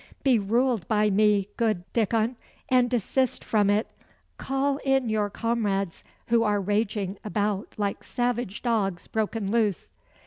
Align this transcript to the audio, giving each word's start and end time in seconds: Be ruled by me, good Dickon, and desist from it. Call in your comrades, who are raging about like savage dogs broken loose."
Be 0.23 0.39
ruled 0.39 0.87
by 0.87 1.11
me, 1.11 1.49
good 1.57 1.83
Dickon, 1.93 2.35
and 2.69 2.89
desist 2.89 3.43
from 3.43 3.69
it. 3.69 3.93
Call 4.39 4.77
in 4.77 5.09
your 5.09 5.29
comrades, 5.29 6.03
who 6.29 6.41
are 6.41 6.59
raging 6.59 7.19
about 7.23 7.75
like 7.77 8.03
savage 8.03 8.63
dogs 8.63 9.05
broken 9.05 9.51
loose." 9.51 9.89